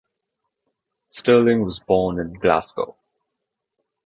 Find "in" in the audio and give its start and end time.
2.19-2.33